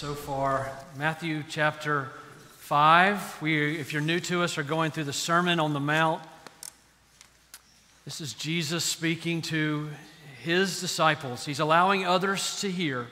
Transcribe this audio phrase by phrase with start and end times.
[0.00, 0.72] so far.
[0.96, 2.08] Matthew chapter
[2.56, 3.42] 5.
[3.42, 6.22] We, if you're new to us, are going through the Sermon on the Mount.
[8.06, 9.90] This is Jesus speaking to
[10.42, 11.44] his disciples.
[11.44, 13.08] He's allowing others to hear,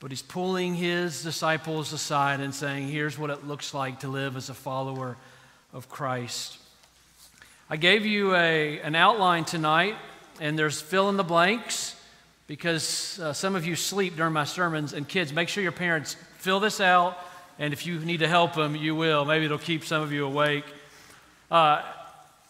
[0.00, 4.34] but he's pulling his disciples aside and saying, Here's what it looks like to live
[4.34, 5.18] as a follower
[5.74, 6.56] of Christ.
[7.68, 9.96] I gave you a, an outline tonight,
[10.40, 11.96] and there's fill in the blanks
[12.46, 14.92] because uh, some of you sleep during my sermons.
[14.92, 17.18] And kids, make sure your parents fill this out.
[17.58, 19.24] And if you need to help them, you will.
[19.24, 20.64] Maybe it'll keep some of you awake.
[21.50, 21.82] Uh,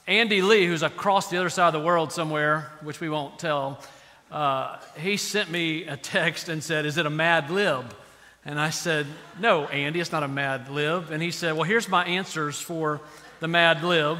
[0.06, 3.80] Andy Lee, who's across the other side of the world somewhere, which we won't tell,
[4.30, 7.94] uh, he sent me a text and said, Is it a mad lib?
[8.44, 9.06] And I said,
[9.38, 11.10] No, Andy, it's not a mad lib.
[11.10, 13.00] And he said, Well, here's my answers for
[13.40, 14.18] the mad lib.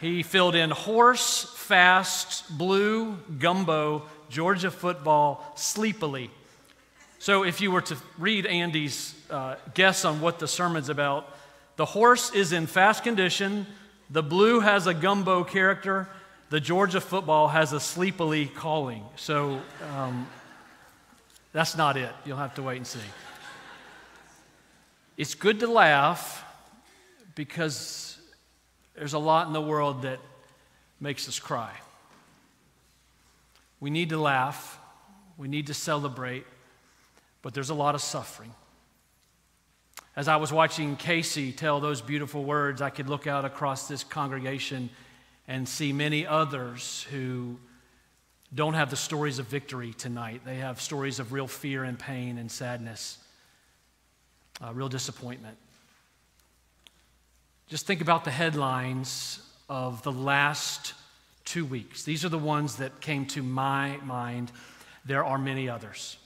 [0.00, 6.30] He filled in horse, fast, blue, gumbo, Georgia football sleepily.
[7.18, 11.36] So, if you were to read Andy's uh, guess on what the sermon's about,
[11.76, 13.66] the horse is in fast condition,
[14.10, 16.08] the blue has a gumbo character,
[16.50, 19.04] the Georgia football has a sleepily calling.
[19.16, 19.60] So,
[19.94, 20.28] um,
[21.52, 22.12] that's not it.
[22.24, 23.00] You'll have to wait and see.
[25.16, 26.44] It's good to laugh
[27.34, 28.18] because
[28.94, 30.20] there's a lot in the world that
[31.00, 31.72] makes us cry.
[33.80, 34.78] We need to laugh,
[35.36, 36.44] we need to celebrate,
[37.42, 38.52] but there's a lot of suffering.
[40.16, 44.02] As I was watching Casey tell those beautiful words, I could look out across this
[44.02, 44.90] congregation
[45.46, 47.56] and see many others who
[48.54, 50.40] don't have the stories of victory tonight.
[50.44, 53.18] They have stories of real fear and pain and sadness,
[54.60, 55.56] uh, real disappointment.
[57.68, 60.94] Just think about the headlines of the last
[61.48, 62.02] two weeks.
[62.02, 64.52] These are the ones that came to my mind.
[65.06, 66.18] There are many others.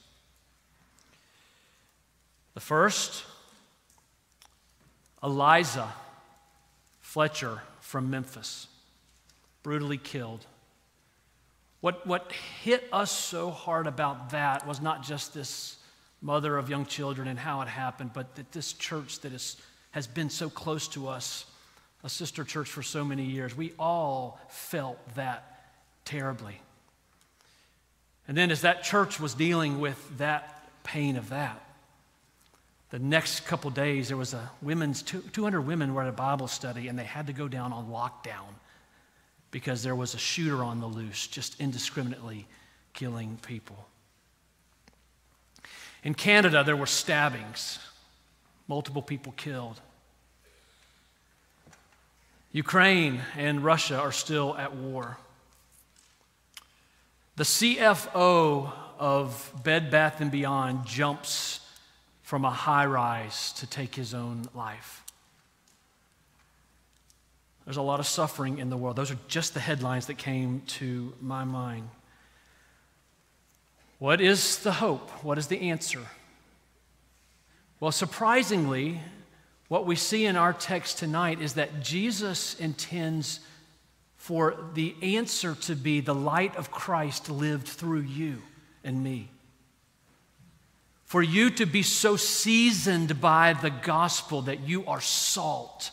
[2.55, 3.23] The first,
[5.23, 5.87] Eliza
[6.99, 8.67] Fletcher from Memphis,
[9.63, 10.45] brutally killed.
[11.79, 12.31] What, what
[12.61, 15.77] hit us so hard about that was not just this
[16.21, 19.55] mother of young children and how it happened, but that this church that is,
[19.91, 21.45] has been so close to us
[22.03, 23.55] a sister church for so many years.
[23.55, 25.63] We all felt that
[26.05, 26.59] terribly.
[28.27, 31.61] And then, as that church was dealing with that pain of that,
[32.89, 36.87] the next couple days, there was a women's, 200 women were at a Bible study,
[36.87, 38.53] and they had to go down on lockdown
[39.49, 42.47] because there was a shooter on the loose, just indiscriminately
[42.93, 43.87] killing people.
[46.03, 47.79] In Canada, there were stabbings,
[48.67, 49.79] multiple people killed.
[52.53, 55.17] Ukraine and Russia are still at war.
[57.35, 61.61] The CFO of Bed Bath and Beyond jumps
[62.21, 65.03] from a high rise to take his own life.
[67.65, 68.97] There's a lot of suffering in the world.
[68.97, 71.89] Those are just the headlines that came to my mind.
[73.97, 75.09] What is the hope?
[75.23, 76.01] What is the answer?
[77.79, 78.99] Well, surprisingly,
[79.67, 83.39] what we see in our text tonight is that Jesus intends
[84.17, 88.41] for the answer to be the light of Christ lived through you
[88.83, 89.29] and me.
[91.05, 95.91] For you to be so seasoned by the gospel that you are salt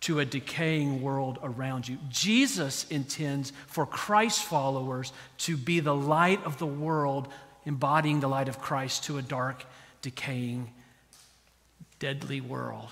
[0.00, 1.98] to a decaying world around you.
[2.08, 7.28] Jesus intends for Christ followers to be the light of the world,
[7.66, 9.64] embodying the light of Christ to a dark,
[10.00, 10.70] decaying,
[12.00, 12.88] deadly world.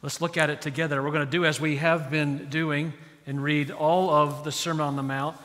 [0.00, 1.02] Let's look at it together.
[1.02, 2.92] We're going to do as we have been doing
[3.26, 5.36] and read all of the Sermon on the Mount.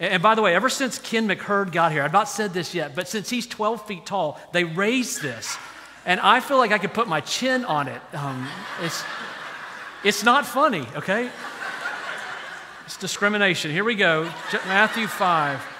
[0.00, 2.96] And by the way, ever since Ken McHurd got here, I've not said this yet,
[2.96, 5.56] but since he's 12 feet tall, they raised this.
[6.04, 8.02] And I feel like I could put my chin on it.
[8.14, 8.48] Um,
[8.82, 9.04] it's,
[10.02, 11.30] it's not funny, okay?
[12.84, 13.70] It's discrimination.
[13.70, 14.24] Here we go
[14.66, 15.79] Matthew 5.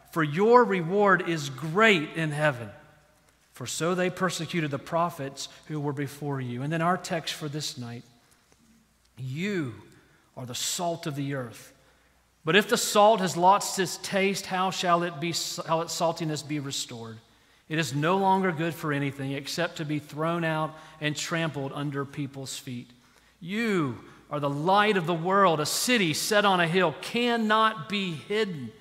[0.11, 2.69] for your reward is great in heaven.
[3.53, 6.61] For so they persecuted the prophets who were before you.
[6.61, 8.03] And then our text for this night
[9.17, 9.73] You
[10.35, 11.73] are the salt of the earth.
[12.43, 15.33] But if the salt has lost its taste, how shall it be,
[15.67, 17.17] how its saltiness be restored?
[17.69, 22.03] It is no longer good for anything except to be thrown out and trampled under
[22.03, 22.89] people's feet.
[23.39, 23.99] You
[24.29, 25.59] are the light of the world.
[25.59, 28.71] A city set on a hill cannot be hidden.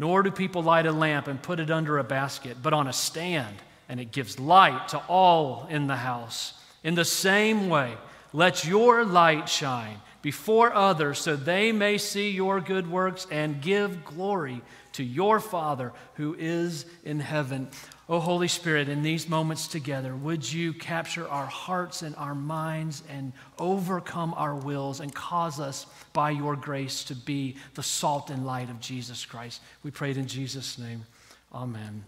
[0.00, 2.92] Nor do people light a lamp and put it under a basket, but on a
[2.92, 3.54] stand,
[3.86, 6.54] and it gives light to all in the house.
[6.82, 7.92] In the same way,
[8.32, 14.02] let your light shine before others so they may see your good works and give
[14.06, 14.62] glory
[14.92, 17.68] to your Father who is in heaven.
[18.12, 23.04] Oh, Holy Spirit, in these moments together, would you capture our hearts and our minds
[23.08, 28.44] and overcome our wills and cause us by your grace to be the salt and
[28.44, 29.62] light of Jesus Christ?
[29.84, 31.06] We pray it in Jesus' name.
[31.54, 32.04] Amen.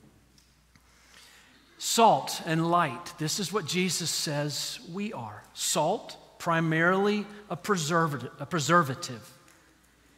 [1.78, 3.14] Salt and light.
[3.18, 5.44] This is what Jesus says we are.
[5.54, 8.32] Salt, primarily a preservative.
[8.40, 9.38] A preservative.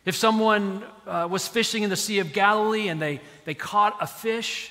[0.06, 4.06] If someone uh, was fishing in the Sea of Galilee and they, they caught a
[4.06, 4.70] fish,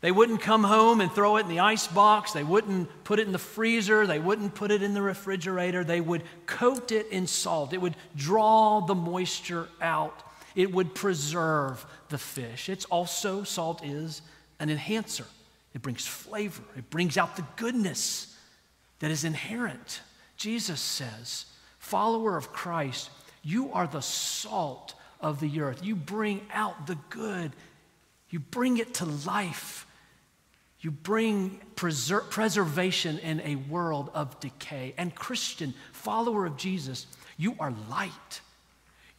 [0.00, 2.32] they wouldn't come home and throw it in the ice box.
[2.32, 4.06] They wouldn't put it in the freezer.
[4.06, 5.84] They wouldn't put it in the refrigerator.
[5.84, 7.74] They would coat it in salt.
[7.74, 10.22] It would draw the moisture out.
[10.54, 12.68] It would preserve the fish.
[12.68, 14.22] It's also, salt is
[14.58, 15.26] an enhancer.
[15.74, 18.36] It brings flavor, it brings out the goodness
[18.98, 20.00] that is inherent.
[20.36, 21.44] Jesus says,
[21.78, 23.10] follower of Christ,
[23.42, 25.84] you are the salt of the earth.
[25.84, 27.52] You bring out the good,
[28.30, 29.86] you bring it to life.
[30.80, 34.94] You bring preser- preservation in a world of decay.
[34.96, 37.06] And, Christian, follower of Jesus,
[37.36, 38.40] you are light.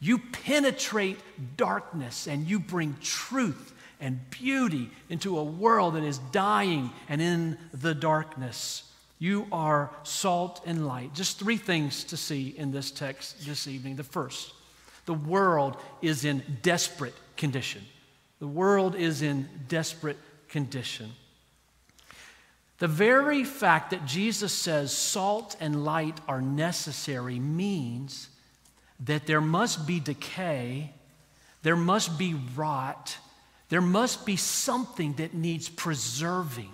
[0.00, 1.18] You penetrate
[1.56, 7.56] darkness and you bring truth and beauty into a world that is dying and in
[7.72, 8.82] the darkness.
[9.20, 11.14] You are salt and light.
[11.14, 13.94] Just three things to see in this text this evening.
[13.94, 14.52] The first,
[15.06, 17.82] the world is in desperate condition.
[18.40, 20.18] The world is in desperate
[20.48, 21.12] condition.
[22.82, 28.28] The very fact that Jesus says salt and light are necessary means
[28.98, 30.92] that there must be decay,
[31.62, 33.18] there must be rot,
[33.68, 36.72] there must be something that needs preserving.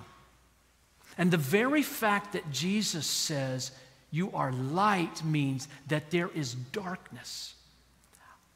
[1.19, 3.71] And the very fact that Jesus says
[4.11, 7.55] you are light means that there is darkness.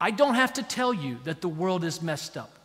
[0.00, 2.58] I don't have to tell you that the world is messed up.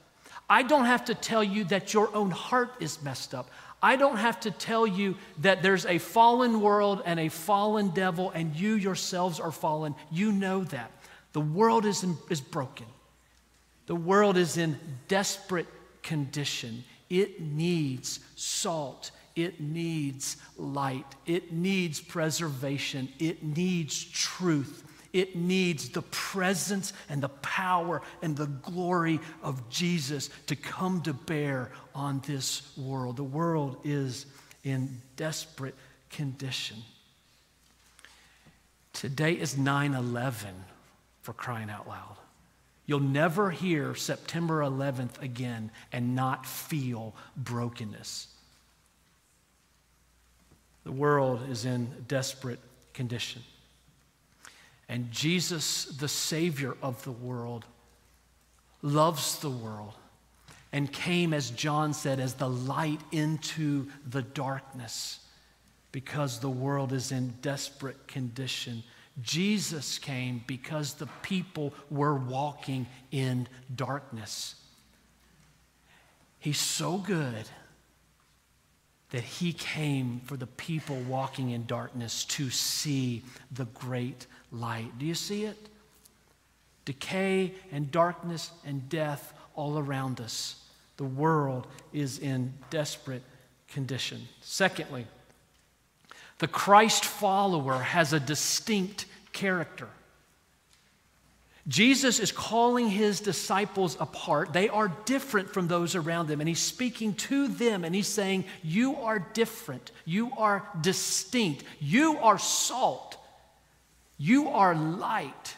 [0.49, 3.49] I don't have to tell you that your own heart is messed up.
[3.81, 8.31] I don't have to tell you that there's a fallen world and a fallen devil,
[8.31, 9.95] and you yourselves are fallen.
[10.11, 10.91] You know that.
[11.33, 12.87] The world is, in, is broken,
[13.85, 15.67] the world is in desperate
[16.01, 16.83] condition.
[17.09, 19.11] It needs salt.
[19.35, 21.05] It needs light.
[21.27, 23.07] It needs preservation.
[23.19, 24.83] It needs truth.
[25.17, 31.13] It needs the presence and the power and the glory of Jesus to come to
[31.13, 33.17] bear on this world.
[33.17, 34.27] The world is
[34.63, 35.73] in desperate
[36.11, 36.77] condition.
[38.93, 40.53] Today is 9 11
[41.23, 42.17] for crying out loud.
[42.85, 48.27] You'll never hear September 11th again and not feel brokenness.
[50.83, 52.59] The world is in desperate
[52.93, 53.41] condition.
[54.89, 57.65] And Jesus, the Savior of the world,
[58.81, 59.93] loves the world
[60.71, 65.19] and came, as John said, as the light into the darkness
[65.91, 68.83] because the world is in desperate condition.
[69.21, 74.55] Jesus came because the people were walking in darkness.
[76.39, 77.49] He's so good
[79.09, 84.97] that he came for the people walking in darkness to see the great light.
[84.97, 85.57] Do you see it?
[86.85, 90.63] Decay and darkness and death all around us.
[90.97, 93.23] The world is in desperate
[93.67, 94.27] condition.
[94.41, 95.05] Secondly,
[96.39, 99.89] the Christ follower has a distinct character.
[101.67, 104.53] Jesus is calling his disciples apart.
[104.53, 106.39] They are different from those around them.
[106.39, 109.91] And he's speaking to them and he's saying, You are different.
[110.05, 111.65] You are distinct.
[111.79, 113.17] You are salt.
[114.17, 115.55] You are light.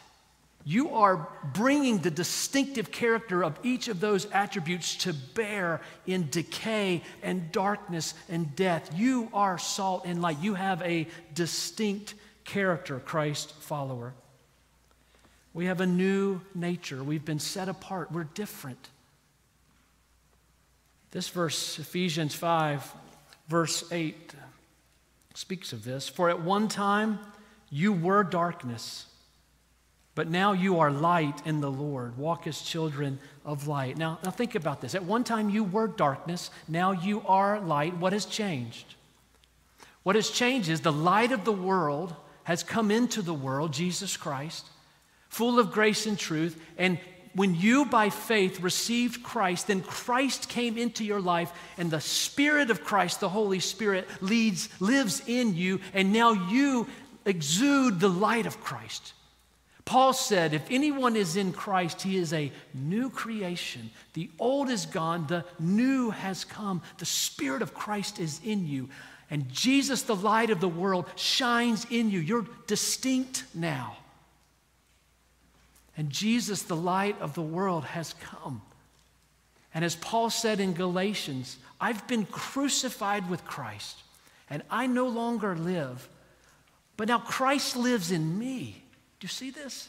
[0.64, 7.02] You are bringing the distinctive character of each of those attributes to bear in decay
[7.22, 8.90] and darkness and death.
[8.94, 10.38] You are salt and light.
[10.40, 12.14] You have a distinct
[12.44, 14.12] character, Christ follower.
[15.54, 17.02] We have a new nature.
[17.02, 18.12] We've been set apart.
[18.12, 18.90] We're different.
[21.10, 22.92] This verse, Ephesians 5,
[23.48, 24.34] verse 8,
[25.34, 26.08] speaks of this.
[26.08, 27.18] For at one time
[27.70, 29.06] you were darkness,
[30.14, 32.18] but now you are light in the Lord.
[32.18, 33.96] Walk as children of light.
[33.96, 34.94] Now, now think about this.
[34.94, 37.96] At one time you were darkness, now you are light.
[37.96, 38.96] What has changed?
[40.02, 44.16] What has changed is the light of the world has come into the world, Jesus
[44.16, 44.66] Christ,
[45.28, 46.98] full of grace and truth, and
[47.34, 52.70] when you by faith received Christ, then Christ came into your life, and the Spirit
[52.70, 56.88] of Christ, the Holy Spirit, leads, lives in you, and now you
[57.24, 59.12] exude the light of Christ.
[59.84, 63.90] Paul said, If anyone is in Christ, he is a new creation.
[64.14, 66.82] The old is gone, the new has come.
[66.98, 68.88] The Spirit of Christ is in you.
[69.30, 72.20] And Jesus, the light of the world, shines in you.
[72.20, 73.96] You're distinct now.
[75.96, 78.62] And Jesus, the light of the world, has come.
[79.74, 84.02] And as Paul said in Galatians, I've been crucified with Christ,
[84.48, 86.08] and I no longer live,
[87.00, 88.76] but now Christ lives in me.
[89.20, 89.88] Do you see this?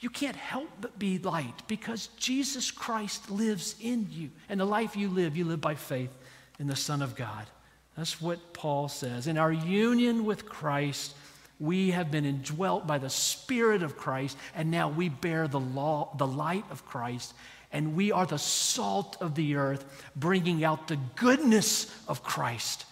[0.00, 4.28] You can't help but be light because Jesus Christ lives in you.
[4.50, 6.10] And the life you live, you live by faith
[6.58, 7.46] in the Son of God.
[7.96, 9.26] That's what Paul says.
[9.26, 11.14] In our union with Christ,
[11.58, 16.14] we have been indwelt by the Spirit of Christ, and now we bear the, law,
[16.18, 17.32] the light of Christ,
[17.72, 22.84] and we are the salt of the earth, bringing out the goodness of Christ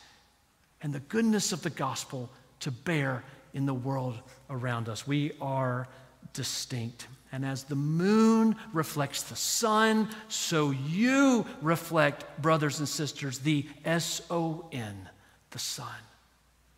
[0.80, 2.30] and the goodness of the gospel
[2.60, 4.18] to bear in the world
[4.48, 5.06] around us.
[5.06, 5.88] We are
[6.32, 7.08] distinct.
[7.32, 14.20] And as the moon reflects the sun, so you reflect, brothers and sisters, the S
[14.30, 15.08] O N,
[15.50, 15.86] the sun.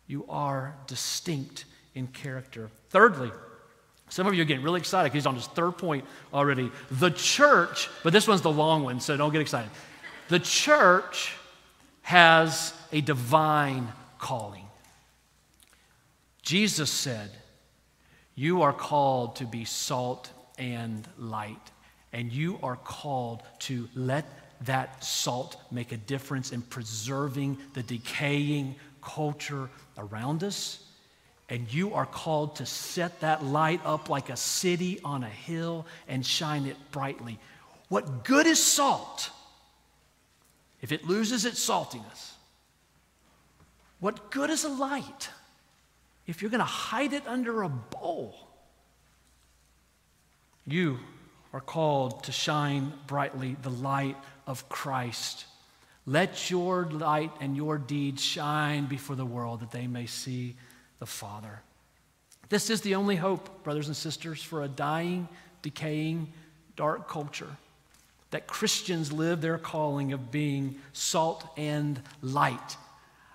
[0.07, 2.69] You are distinct in character.
[2.89, 3.31] Thirdly,
[4.07, 6.71] some of you are getting really excited because he's on his third point already.
[6.91, 9.71] The church, but this one's the long one, so don't get excited.
[10.29, 11.33] The church
[12.03, 14.63] has a divine calling.
[16.45, 17.29] Jesus said,
[18.33, 21.71] You are called to be salt and light,
[22.13, 24.25] and you are called to let
[24.61, 30.85] that salt make a difference in preserving the decaying culture around us
[31.49, 35.85] and you are called to set that light up like a city on a hill
[36.07, 37.39] and shine it brightly.
[37.87, 39.29] What good is salt
[40.81, 42.31] if it loses its saltiness?
[43.99, 45.29] What good is a light
[46.27, 48.35] if you're going to hide it under a bowl?
[50.65, 50.99] You
[51.53, 54.17] are called to shine brightly the light
[54.47, 55.45] of Christ.
[56.05, 60.55] Let your light and your deeds shine before the world that they may see
[60.99, 61.61] the Father.
[62.49, 65.27] This is the only hope, brothers and sisters, for a dying,
[65.61, 66.31] decaying,
[66.75, 67.57] dark culture
[68.31, 72.75] that Christians live their calling of being salt and light.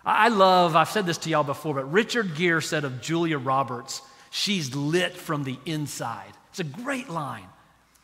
[0.05, 4.03] I love, I've said this to y'all before, but Richard Gere said of Julia Roberts,
[4.31, 6.33] she's lit from the inside.
[6.51, 7.47] It's a great line.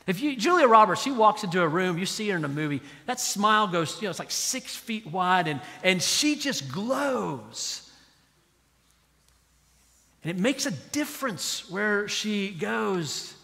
[0.06, 2.80] If you, Julia Roberts, she walks into a room, you see her in a movie,
[3.06, 7.90] that smile goes, you know, it's like six feet wide, and, and she just glows.
[10.22, 13.34] And it makes a difference where she goes.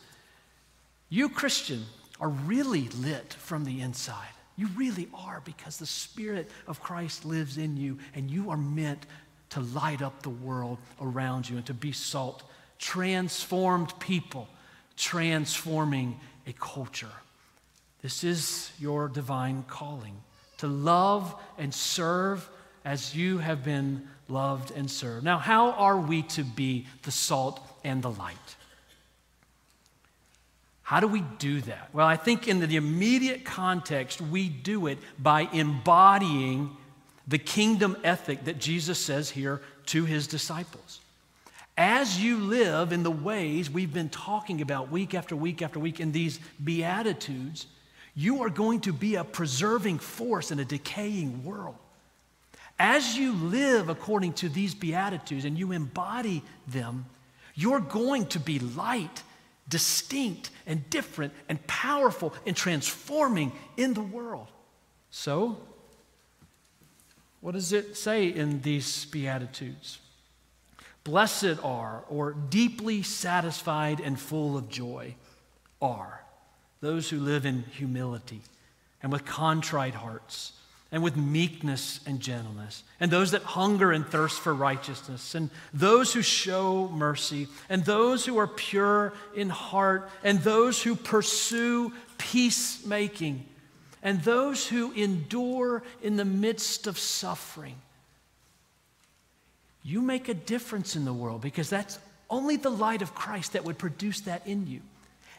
[1.09, 1.85] You, Christian,
[2.21, 4.17] are really lit from the inside.
[4.57, 9.07] You really are because the Spirit of Christ lives in you, and you are meant
[9.51, 12.43] to light up the world around you and to be salt.
[12.79, 14.49] Transformed people,
[14.97, 17.07] transforming a culture.
[18.03, 20.17] This is your divine calling
[20.59, 22.49] to love and serve
[22.85, 25.25] as you have been loved and served.
[25.25, 28.57] Now, how are we to be the salt and the light?
[30.93, 31.89] How do we do that?
[31.95, 36.77] Well, I think in the immediate context, we do it by embodying
[37.27, 41.01] the kingdom ethic that Jesus says here to his disciples.
[41.79, 45.99] As you live in the ways we've been talking about week after week after week
[45.99, 47.69] in these Beatitudes,
[48.15, 51.77] you are going to be a preserving force in a decaying world.
[52.79, 57.07] As you live according to these Beatitudes and you embody them,
[57.55, 59.23] you're going to be light,
[59.69, 64.49] distinct, and different, and powerful, and transforming in the world.
[65.11, 65.59] So,
[67.41, 69.99] what does it say in these Beatitudes?
[71.05, 75.17] Blessed are, or deeply satisfied and full of joy.
[75.81, 76.21] are
[76.81, 78.43] those who live in humility
[79.03, 80.53] and with contrite hearts
[80.93, 86.13] and with meekness and gentleness, and those that hunger and thirst for righteousness, and those
[86.13, 93.47] who show mercy, and those who are pure in heart, and those who pursue peacemaking,
[94.03, 97.77] and those who endure in the midst of suffering.
[99.83, 103.65] You make a difference in the world because that's only the light of Christ that
[103.65, 104.81] would produce that in you.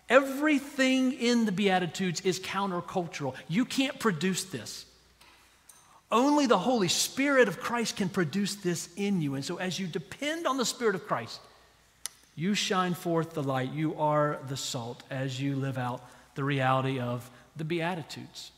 [0.09, 3.35] Everything in the Beatitudes is countercultural.
[3.47, 4.85] You can't produce this.
[6.13, 9.33] Only the Holy Spirit of Christ can produce this in you.
[9.33, 11.39] And so, as you depend on the Spirit of Christ,
[12.35, 13.71] you shine forth the light.
[13.71, 18.51] You are the salt as you live out the reality of the Beatitudes.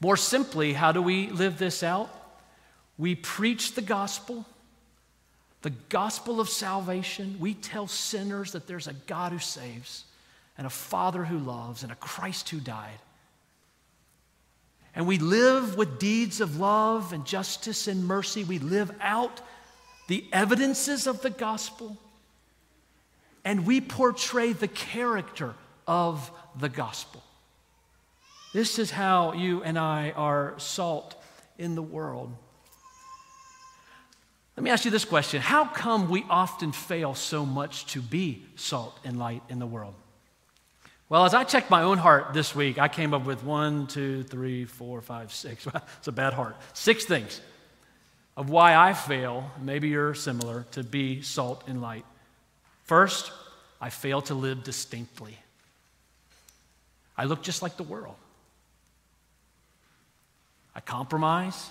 [0.00, 2.08] More simply, how do we live this out?
[2.96, 4.46] We preach the gospel,
[5.60, 7.36] the gospel of salvation.
[7.38, 10.04] We tell sinners that there's a God who saves,
[10.56, 12.98] and a Father who loves, and a Christ who died
[14.94, 18.44] and we live with deeds of love and justice and mercy.
[18.44, 19.40] We live out
[20.08, 21.96] the evidences of the gospel,
[23.44, 25.54] and we portray the character
[25.86, 27.22] of the gospel.
[28.52, 31.14] This is how you and I are salt
[31.58, 32.34] in the world.
[34.56, 38.44] Let me ask you this question How come we often fail so much to be
[38.56, 39.94] salt and light in the world?
[41.12, 44.22] Well, as I checked my own heart this week, I came up with one, two,
[44.22, 45.66] three, four, five, six.
[45.98, 46.56] it's a bad heart.
[46.72, 47.38] Six things
[48.34, 52.06] of why I fail, maybe you're similar, to be salt and light.
[52.84, 53.30] First,
[53.78, 55.36] I fail to live distinctly.
[57.14, 58.16] I look just like the world.
[60.74, 61.68] I compromise.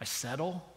[0.00, 0.68] I settle.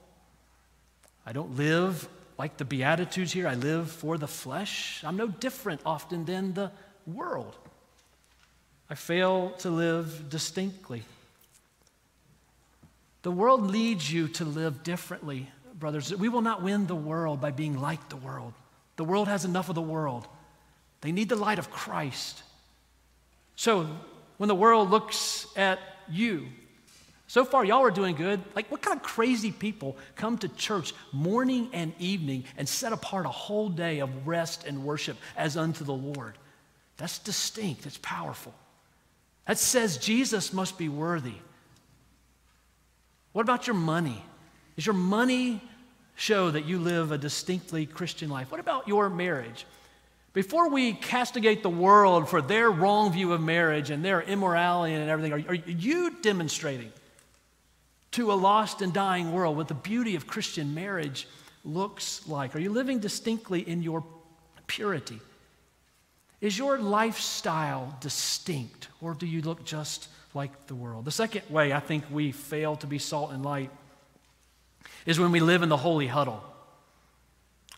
[1.26, 3.48] I don't live like the Beatitudes here.
[3.48, 5.04] I live for the flesh.
[5.04, 6.72] I'm no different often than the
[7.08, 7.56] world.
[8.90, 11.04] I fail to live distinctly.
[13.24, 16.16] The world leads you to live differently, brothers.
[16.16, 18.54] We will not win the world by being like the world.
[18.96, 20.28] The world has enough of the world.
[21.02, 22.44] They need the light of Christ.
[23.56, 23.88] So
[24.38, 25.80] when the world looks at
[26.10, 26.48] you,
[27.28, 28.42] so far y'all are doing good.
[28.56, 33.26] Like, what kind of crazy people come to church morning and evening and set apart
[33.26, 36.38] a whole day of rest and worship as unto the Lord?
[36.98, 38.54] That's distinct, it's powerful.
[39.46, 41.36] That says Jesus must be worthy.
[43.34, 44.24] What about your money?
[44.76, 45.62] Does your money
[46.16, 48.52] show that you live a distinctly Christian life?
[48.52, 49.66] What about your marriage?
[50.34, 55.10] Before we castigate the world for their wrong view of marriage and their immorality and
[55.10, 56.92] everything, are, are you demonstrating
[58.12, 61.28] to a lost and dying world what the beauty of Christian marriage
[61.64, 62.56] looks like?
[62.56, 64.04] Are you living distinctly in your
[64.68, 65.20] purity?
[66.40, 71.06] Is your lifestyle distinct, or do you look just like the world?
[71.06, 73.72] The second way I think we fail to be salt and light
[75.06, 76.44] is when we live in the holy huddle.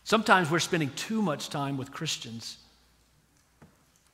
[0.04, 2.58] Sometimes we're spending too much time with Christians.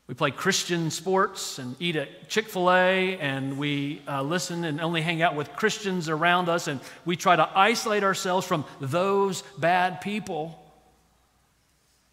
[0.07, 4.81] We play Christian sports and eat at Chick fil A, and we uh, listen and
[4.81, 9.43] only hang out with Christians around us, and we try to isolate ourselves from those
[9.59, 10.63] bad people.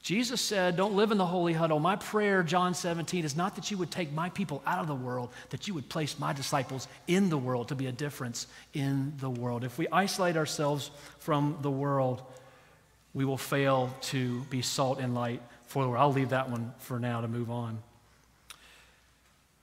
[0.04, 1.80] Jesus said, Don't live in the holy huddle.
[1.80, 4.94] My prayer, John 17, is not that you would take my people out of the
[4.94, 9.14] world, that you would place my disciples in the world to be a difference in
[9.20, 9.64] the world.
[9.64, 12.22] If we isolate ourselves from the world,
[13.14, 16.02] we will fail to be salt and light for the world.
[16.02, 17.82] I'll leave that one for now to move on.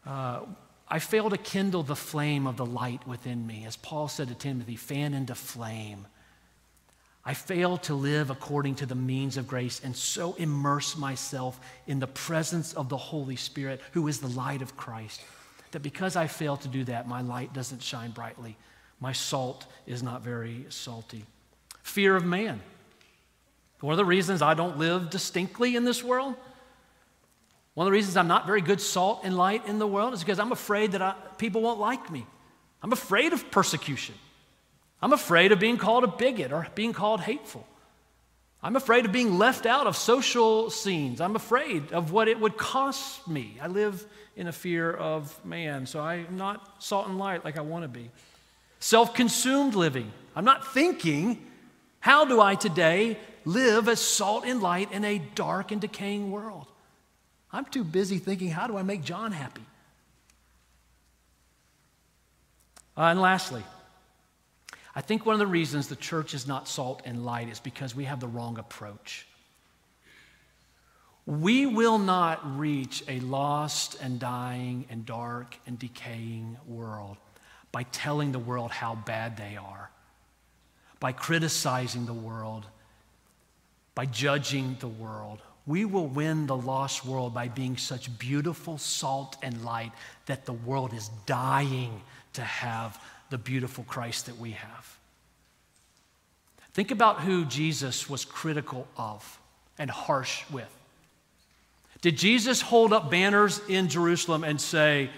[0.07, 0.41] Uh,
[0.89, 3.67] I fail to kindle the flame of the light within me.
[3.67, 6.07] As Paul said to Timothy, fan into flame
[7.25, 11.99] I fail to live according to the means of grace and so immerse myself in
[11.99, 15.21] the presence of the Holy Spirit, who is the light of Christ,
[15.73, 18.57] that because I fail to do that, my light doesn't shine brightly.
[19.01, 21.25] My salt is not very salty.
[21.83, 22.61] Fear of man.
[23.81, 26.35] One of the reasons I don't live distinctly in this world,
[27.75, 30.21] one of the reasons I'm not very good salt and light in the world is
[30.21, 32.27] because I'm afraid that I, people won't like me.
[32.83, 34.15] I'm afraid of persecution.
[35.03, 37.67] I'm afraid of being called a bigot or being called hateful.
[38.63, 41.21] I'm afraid of being left out of social scenes.
[41.21, 43.57] I'm afraid of what it would cost me.
[43.63, 44.05] I live
[44.37, 47.89] in a fear of man, so I'm not salt and light like I want to
[47.89, 48.11] be.
[48.79, 50.13] Self consumed living.
[50.37, 51.47] I'm not thinking,
[52.01, 56.67] how do I today live as salt and light in a dark and decaying world?
[57.53, 59.65] I'm too busy thinking, how do I make John happy?
[62.97, 63.65] Uh, and lastly,
[64.95, 67.95] I think one of the reasons the church is not salt and light is because
[67.95, 69.27] we have the wrong approach.
[71.27, 77.19] We will not reach a lost and dying and dark and decaying world
[77.71, 79.91] by telling the world how bad they are,
[80.99, 82.67] by criticizing the world,
[83.95, 85.41] by judging the world.
[85.67, 89.93] We will win the lost world by being such beautiful salt and light
[90.27, 92.01] that the world is dying
[92.33, 94.99] to have the beautiful Christ that we have.
[96.73, 99.41] Think about who Jesus was critical of
[99.79, 100.77] and harsh with.
[102.01, 105.11] Did Jesus hold up banners in Jerusalem and say,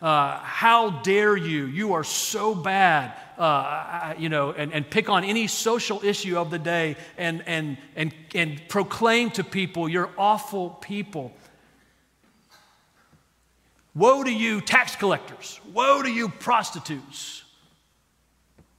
[0.00, 1.66] uh, How dare you?
[1.66, 3.12] You are so bad.
[3.36, 7.76] Uh, you know, and, and pick on any social issue of the day and, and,
[7.94, 11.32] and, and proclaim to people, You're awful people.
[13.94, 15.60] Woe to you, tax collectors.
[15.72, 17.42] Woe to you, prostitutes.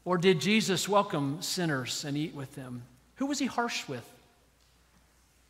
[0.09, 2.81] Or did Jesus welcome sinners and eat with them?
[3.17, 4.03] Who was he harsh with?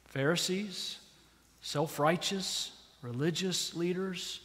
[0.07, 0.97] Pharisees,
[1.61, 4.41] self righteous, religious leaders,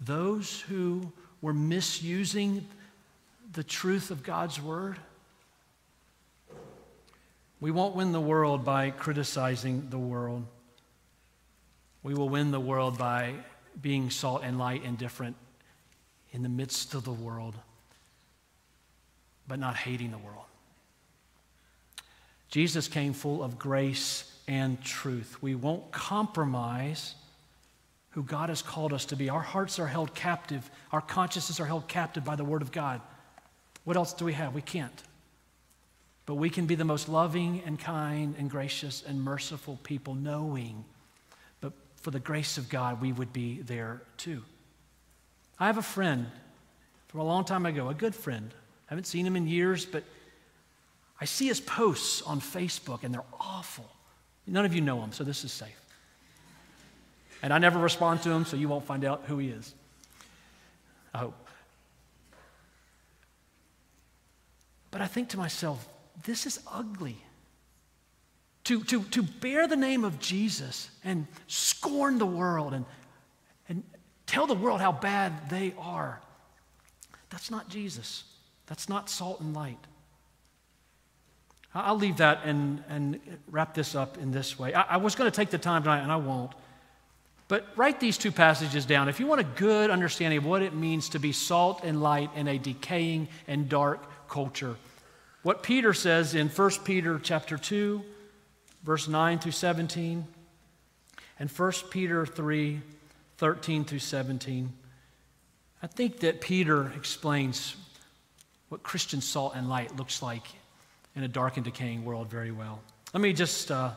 [0.00, 2.66] those who were misusing
[3.52, 4.96] the truth of God's word.
[7.60, 10.46] We won't win the world by criticizing the world.
[12.02, 13.34] We will win the world by
[13.82, 15.36] being salt and light and different
[16.32, 17.56] in the midst of the world,
[19.50, 20.44] but not hating the world.
[22.50, 25.42] Jesus came full of grace and truth.
[25.42, 27.16] We won't compromise
[28.10, 29.28] who God has called us to be.
[29.28, 33.00] Our hearts are held captive, our consciences are held captive by the Word of God.
[33.82, 34.54] What else do we have?
[34.54, 35.02] We can't.
[36.26, 40.84] But we can be the most loving and kind and gracious and merciful people, knowing,
[41.60, 44.44] but for the grace of God, we would be there too.
[45.58, 46.28] I have a friend
[47.08, 48.54] from a long time ago, a good friend.
[48.90, 50.02] I haven't seen him in years, but
[51.20, 53.88] I see his posts on Facebook and they're awful.
[54.48, 55.80] None of you know him, so this is safe.
[57.40, 59.74] And I never respond to him, so you won't find out who he is.
[61.14, 61.46] I hope.
[64.90, 65.88] But I think to myself,
[66.24, 67.16] this is ugly.
[68.64, 72.84] To, to, to bear the name of Jesus and scorn the world and,
[73.68, 73.84] and
[74.26, 76.20] tell the world how bad they are,
[77.30, 78.24] that's not Jesus.
[78.70, 79.84] That's not salt and light.
[81.74, 84.72] I'll leave that and, and wrap this up in this way.
[84.72, 86.52] I, I was going to take the time tonight, and I won't.
[87.48, 89.08] But write these two passages down.
[89.08, 92.30] If you want a good understanding of what it means to be salt and light
[92.36, 94.76] in a decaying and dark culture,
[95.42, 98.02] what Peter says in 1 Peter chapter 2,
[98.84, 100.24] verse 9 through 17,
[101.40, 102.80] and 1 Peter 3,
[103.38, 104.72] 13 through 17.
[105.82, 107.74] I think that Peter explains
[108.70, 110.44] what Christian salt and light looks like
[111.14, 112.80] in a dark and decaying world very well.
[113.12, 113.90] Let me just uh,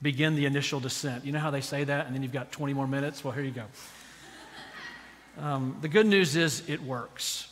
[0.00, 1.24] begin the initial descent.
[1.24, 3.22] You know how they say that, and then you've got 20 more minutes?
[3.22, 3.64] Well, here you go.
[5.38, 7.48] Um, the good news is it works.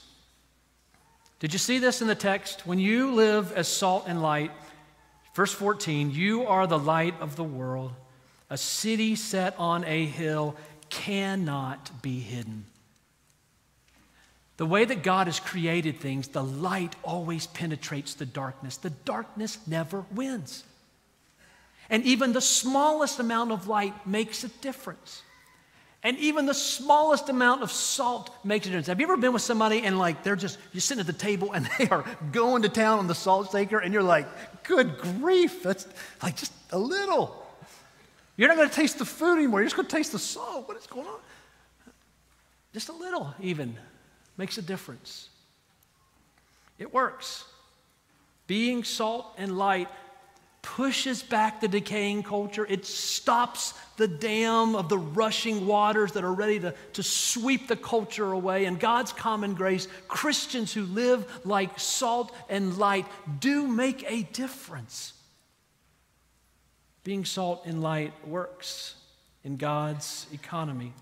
[1.38, 2.66] Did you see this in the text?
[2.66, 4.52] When you live as salt and light,
[5.34, 7.92] verse 14, you are the light of the world.
[8.48, 10.56] A city set on a hill
[10.88, 12.64] cannot be hidden.
[14.58, 18.76] The way that God has created things, the light always penetrates the darkness.
[18.76, 20.64] The darkness never wins.
[21.88, 25.22] And even the smallest amount of light makes a difference.
[26.04, 28.88] And even the smallest amount of salt makes a difference.
[28.88, 31.52] Have you ever been with somebody and like they're just, you're sitting at the table
[31.52, 34.26] and they are going to town on the salt shaker and you're like,
[34.64, 35.86] good grief, that's
[36.22, 37.46] like just a little.
[38.36, 39.60] You're not going to taste the food anymore.
[39.60, 40.66] You're just going to taste the salt.
[40.66, 41.20] What is going on?
[42.72, 43.76] Just a little, even
[44.36, 45.28] makes a difference.
[46.78, 47.44] It works.
[48.46, 49.88] Being salt and light
[50.62, 52.64] pushes back the decaying culture.
[52.68, 57.76] It stops the dam of the rushing waters that are ready to, to sweep the
[57.76, 58.64] culture away.
[58.64, 63.06] And God's common grace, Christians who live like salt and light
[63.40, 65.14] do make a difference.
[67.04, 68.94] Being salt and light works
[69.42, 70.92] in God's economy.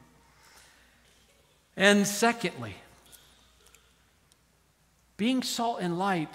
[1.76, 2.74] And secondly,
[5.20, 6.30] being salt and light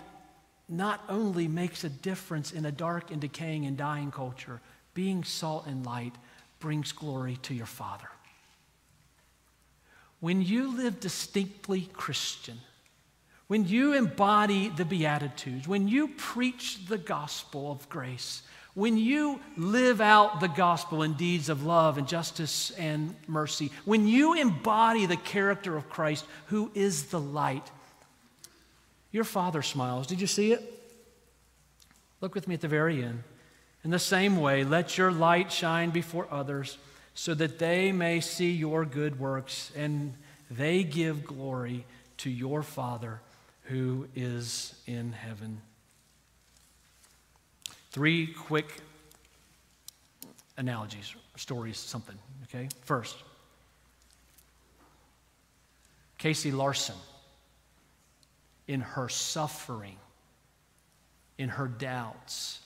[0.69, 4.61] not only makes a difference in a dark and decaying and dying culture,
[4.93, 6.13] being salt and light
[6.59, 8.07] brings glory to your Father.
[10.19, 12.59] When you live distinctly Christian,
[13.47, 18.43] when you embody the Beatitudes, when you preach the gospel of grace,
[18.75, 24.07] when you live out the gospel in deeds of love and justice and mercy, when
[24.07, 27.71] you embody the character of Christ, who is the light,
[29.15, 30.05] your father smiles.
[30.05, 30.61] Did you see it?
[32.19, 33.23] Look with me at the very end.
[33.85, 36.77] In the same way, let your light shine before others
[37.13, 40.13] so that they may see your good works and
[40.51, 41.85] they give glory
[42.17, 43.21] to your Father
[43.63, 45.61] who is in heaven.
[47.91, 48.81] Three quick
[50.57, 52.67] analogies, stories, something, okay?
[52.81, 53.15] First,
[56.17, 56.95] Casey Larson,
[58.67, 59.97] in her suffering,
[61.37, 62.59] in her doubts,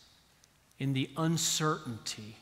[0.77, 2.37] in the uncertainty,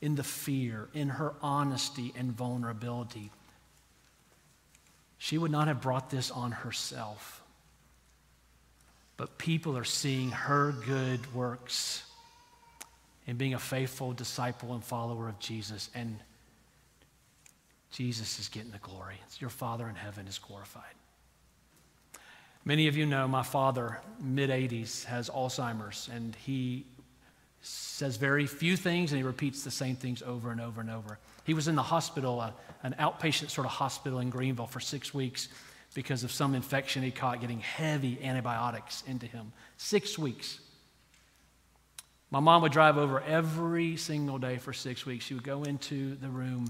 [0.00, 3.30] in the fear, in her honesty and vulnerability.
[5.18, 7.42] She would not have brought this on herself.
[9.16, 12.04] But people are seeing her good works
[13.26, 15.88] in being a faithful disciple and follower of Jesus.
[15.94, 16.18] And
[17.90, 19.16] Jesus is getting the glory.
[19.38, 20.82] Your Father in heaven is glorified.
[22.66, 26.84] Many of you know my father, mid 80s, has Alzheimer's, and he
[27.62, 31.20] says very few things and he repeats the same things over and over and over.
[31.44, 32.42] He was in the hospital,
[32.82, 35.46] an outpatient sort of hospital in Greenville for six weeks
[35.94, 39.52] because of some infection he caught getting heavy antibiotics into him.
[39.76, 40.58] Six weeks.
[42.32, 45.24] My mom would drive over every single day for six weeks.
[45.24, 46.68] She would go into the room,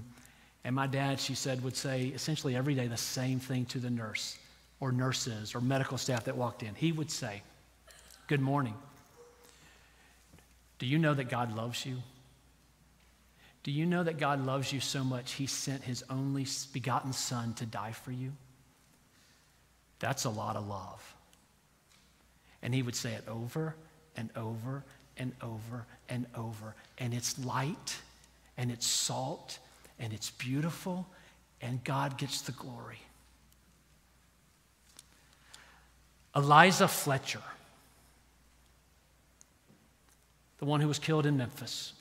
[0.63, 3.89] and my dad, she said, would say essentially every day the same thing to the
[3.89, 4.37] nurse
[4.79, 6.75] or nurses or medical staff that walked in.
[6.75, 7.41] He would say,
[8.27, 8.75] Good morning.
[10.79, 11.97] Do you know that God loves you?
[13.63, 17.53] Do you know that God loves you so much he sent his only begotten Son
[17.55, 18.33] to die for you?
[19.99, 21.15] That's a lot of love.
[22.61, 23.75] And he would say it over
[24.15, 24.83] and over
[25.17, 26.75] and over and over.
[26.97, 27.97] And it's light
[28.57, 29.59] and it's salt
[29.99, 31.07] and it's beautiful
[31.61, 32.99] and God gets the glory.
[36.37, 37.41] Eliza Fletcher
[40.59, 41.93] the one who was killed in Memphis.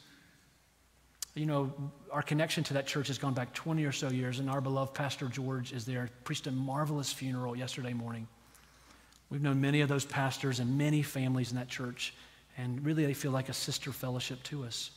[1.35, 1.73] You know,
[2.11, 4.95] our connection to that church has gone back 20 or so years, and our beloved
[4.95, 8.27] Pastor George is there, preached a marvelous funeral yesterday morning.
[9.29, 12.15] We've known many of those pastors and many families in that church,
[12.57, 14.91] and really they feel like a sister fellowship to us.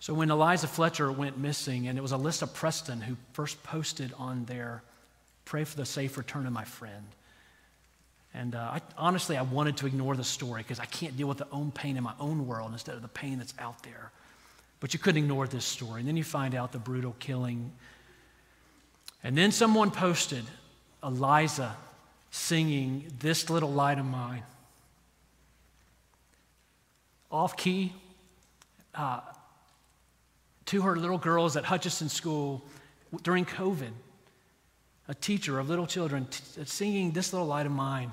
[0.00, 4.44] So when Eliza Fletcher went missing, and it was Alyssa Preston who first posted on
[4.46, 4.82] there,
[5.44, 7.06] pray for the safe return of my friend.
[8.36, 11.38] And uh, I, honestly, I wanted to ignore the story because I can't deal with
[11.38, 14.10] the own pain in my own world instead of the pain that's out there.
[14.78, 16.00] But you couldn't ignore this story.
[16.00, 17.72] And then you find out the brutal killing.
[19.24, 20.44] And then someone posted
[21.02, 21.74] Eliza
[22.30, 24.42] singing This Little Light of Mine.
[27.32, 27.94] Off key,
[28.94, 29.20] uh,
[30.66, 32.62] to her little girls at Hutchison School
[33.22, 33.92] during COVID.
[35.08, 38.12] A teacher of little children t- singing This Little Light of Mine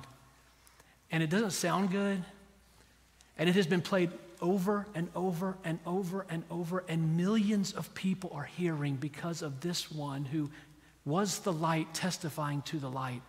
[1.14, 2.22] and it doesn't sound good,
[3.38, 4.10] and it has been played
[4.42, 9.62] over and over and over and over, and millions of people are hearing because of
[9.62, 10.50] this one who
[11.06, 13.22] was the light testifying to the light.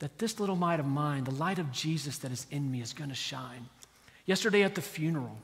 [0.00, 2.92] That this little light of mine, the light of Jesus that is in me, is
[2.92, 3.68] going to shine.
[4.26, 5.38] Yesterday at the funeral,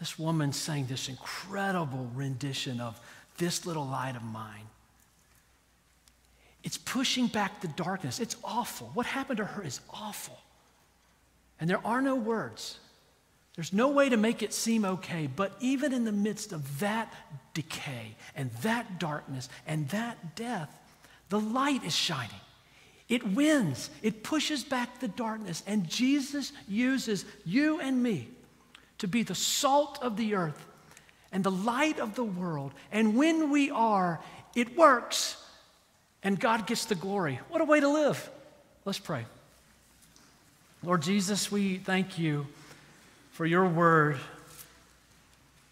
[0.00, 3.00] this woman sang this incredible rendition of
[3.38, 4.66] This Little Light of Mine.
[6.64, 8.18] It's pushing back the darkness.
[8.18, 8.90] It's awful.
[8.94, 10.38] What happened to her is awful.
[11.60, 12.78] And there are no words.
[13.54, 17.12] There's no way to make it seem okay, but even in the midst of that
[17.52, 20.74] decay and that darkness and that death,
[21.28, 22.30] the light is shining.
[23.08, 28.28] It wins, it pushes back the darkness, and Jesus uses you and me
[28.98, 30.66] to be the salt of the earth
[31.30, 32.72] and the light of the world.
[32.90, 34.20] And when we are,
[34.56, 35.36] it works
[36.24, 37.38] and God gets the glory.
[37.50, 38.30] What a way to live.
[38.84, 39.26] Let's pray.
[40.82, 42.46] Lord Jesus, we thank you
[43.32, 44.18] for your word.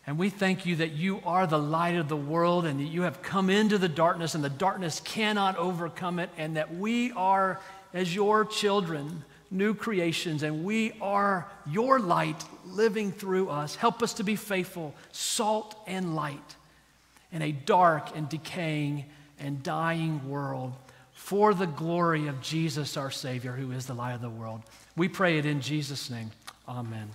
[0.06, 3.02] And we thank you that you are the light of the world and that you
[3.02, 7.60] have come into the darkness and the darkness cannot overcome it, and that we are,
[7.94, 13.76] as your children, new creations, and we are your light living through us.
[13.76, 16.56] Help us to be faithful, salt and light
[17.30, 19.04] in a dark and decaying
[19.42, 20.72] and dying world
[21.12, 24.62] for the glory of Jesus, our Savior, who is the light of the world.
[24.96, 26.30] We pray it in Jesus' name.
[26.68, 27.10] Amen.